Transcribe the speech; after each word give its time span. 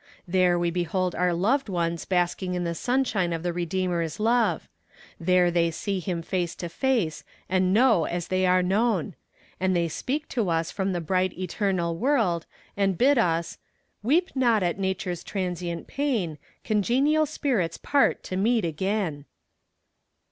There 0.27 0.57
we 0.57 0.71
behold 0.71 1.13
our 1.13 1.31
loved 1.31 1.69
ones 1.69 2.05
basking 2.05 2.55
in 2.55 2.63
the 2.63 2.73
sunshine 2.73 3.31
of 3.33 3.43
the 3.43 3.53
Redeemer's 3.53 4.19
love 4.19 4.67
there 5.19 5.51
they 5.51 5.69
see 5.69 5.99
Him 5.99 6.23
face 6.23 6.55
to 6.55 6.69
face, 6.69 7.23
and 7.47 7.71
know 7.71 8.05
as 8.05 8.29
they 8.29 8.47
are 8.47 8.63
known. 8.63 9.13
And 9.59 9.75
they 9.75 9.87
speak 9.87 10.27
to 10.29 10.49
us 10.49 10.71
from 10.71 10.93
the 10.93 11.01
bright 11.01 11.37
eternal 11.37 11.95
world, 11.95 12.47
and 12.75 12.97
bid 12.97 13.19
us 13.19 13.59
Weep 14.01 14.31
not 14.35 14.63
at 14.63 14.79
nature's 14.79 15.23
transient 15.23 15.85
pain; 15.85 16.39
Congenial 16.63 17.27
spirits 17.27 17.77
part 17.77 18.23
to 18.23 18.35
meet 18.35 18.65
again. 18.65 19.25